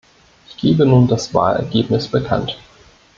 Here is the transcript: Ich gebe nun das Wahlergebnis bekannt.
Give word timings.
Ich 0.49 0.57
gebe 0.57 0.83
nun 0.87 1.07
das 1.07 1.31
Wahlergebnis 1.31 2.07
bekannt. 2.07 2.57